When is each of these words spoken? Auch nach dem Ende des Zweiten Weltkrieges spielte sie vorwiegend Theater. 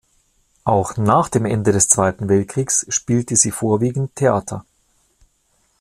Auch 0.63 0.97
nach 0.97 1.29
dem 1.29 1.45
Ende 1.45 1.71
des 1.73 1.87
Zweiten 1.87 2.27
Weltkrieges 2.27 2.87
spielte 2.89 3.35
sie 3.35 3.51
vorwiegend 3.51 4.15
Theater. 4.15 4.65